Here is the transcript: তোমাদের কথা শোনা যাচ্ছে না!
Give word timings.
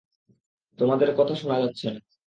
তোমাদের 0.79 1.09
কথা 1.17 1.33
শোনা 1.35 1.57
যাচ্ছে 1.61 1.87
না! 1.87 1.99